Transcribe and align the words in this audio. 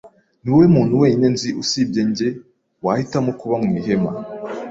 Niwowe 0.41 0.65
muntu 0.75 0.93
wenyine 1.01 1.27
nzi 1.33 1.49
usibye 1.61 2.01
njye 2.09 2.27
wahitamo 2.85 3.31
kuba 3.39 3.55
mu 3.61 3.69
ihema. 3.79 4.11